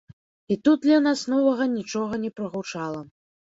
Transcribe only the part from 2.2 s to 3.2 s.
не прагучала.